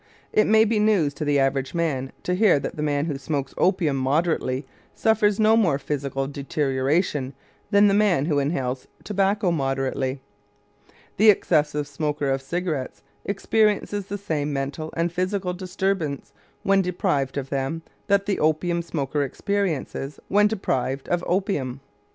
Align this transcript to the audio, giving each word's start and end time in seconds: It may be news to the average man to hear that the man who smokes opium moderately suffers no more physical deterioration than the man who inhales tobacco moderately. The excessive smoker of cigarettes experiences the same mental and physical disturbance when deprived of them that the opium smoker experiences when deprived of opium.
It 0.33 0.47
may 0.47 0.65
be 0.65 0.79
news 0.79 1.13
to 1.13 1.25
the 1.25 1.37
average 1.37 1.75
man 1.75 2.11
to 2.23 2.33
hear 2.33 2.57
that 2.57 2.75
the 2.75 2.81
man 2.81 3.05
who 3.05 3.19
smokes 3.19 3.53
opium 3.55 3.97
moderately 3.97 4.65
suffers 4.95 5.39
no 5.39 5.55
more 5.55 5.77
physical 5.77 6.25
deterioration 6.27 7.33
than 7.69 7.85
the 7.87 7.93
man 7.93 8.25
who 8.25 8.39
inhales 8.39 8.87
tobacco 9.03 9.51
moderately. 9.51 10.19
The 11.17 11.29
excessive 11.29 11.87
smoker 11.87 12.31
of 12.31 12.41
cigarettes 12.41 13.03
experiences 13.25 14.07
the 14.07 14.17
same 14.17 14.51
mental 14.51 14.91
and 14.97 15.11
physical 15.13 15.53
disturbance 15.53 16.33
when 16.63 16.81
deprived 16.81 17.37
of 17.37 17.49
them 17.51 17.83
that 18.07 18.25
the 18.25 18.39
opium 18.39 18.81
smoker 18.81 19.21
experiences 19.21 20.19
when 20.29 20.47
deprived 20.47 21.09
of 21.09 21.23
opium. 21.27 21.79